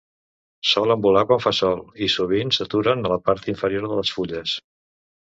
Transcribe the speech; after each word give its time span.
Solen 0.67 1.01
volar 1.05 1.21
quan 1.31 1.41
fa 1.43 1.51
sol 1.57 1.83
i 2.05 2.07
sovint 2.13 2.53
s'aturen 2.57 3.09
a 3.09 3.11
la 3.11 3.19
part 3.31 3.45
inferior 3.53 3.85
de 3.91 3.99
les 3.99 4.13
fulles. 4.15 4.55